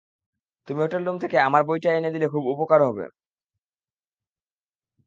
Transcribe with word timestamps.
তুমি 0.67 0.79
hotel 0.81 1.01
room 1.03 1.17
থেকে 1.23 1.37
আমার 1.47 1.61
বইটা 1.67 1.87
নিয়ে 1.87 1.99
এনে 1.99 2.13
দিলে 2.15 2.27
খুব 2.33 2.43
উপকার 2.53 2.79
হবে। 2.87 3.05